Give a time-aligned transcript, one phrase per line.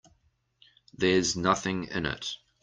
[0.97, 2.35] There's nothing in it.